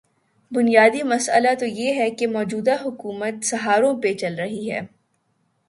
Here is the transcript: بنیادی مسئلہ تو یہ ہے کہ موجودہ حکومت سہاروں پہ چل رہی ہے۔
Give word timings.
بنیادی 0.51 1.03
مسئلہ 1.03 1.47
تو 1.59 1.65
یہ 1.65 1.93
ہے 1.93 2.09
کہ 2.11 2.27
موجودہ 2.27 2.75
حکومت 2.85 3.45
سہاروں 3.45 4.01
پہ 4.01 4.13
چل 4.13 4.35
رہی 4.35 4.71
ہے۔ 4.71 4.79